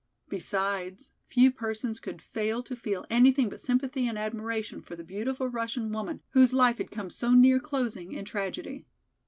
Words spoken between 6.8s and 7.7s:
come so near